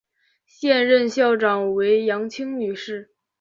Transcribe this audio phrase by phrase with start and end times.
[0.47, 3.11] 现任校长为杨清女士。